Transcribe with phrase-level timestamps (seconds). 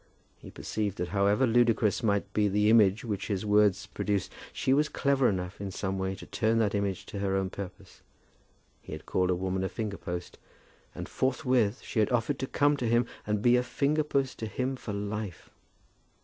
[0.39, 4.89] He perceived that however ludicrous might be the image which his words produced, she was
[4.89, 8.01] clever enough in some way to turn that image to her own purpose.
[8.81, 10.39] He had called a woman a finger post,
[10.95, 14.75] and forthwith she had offered to come to him and be finger post to him
[14.75, 15.51] for life!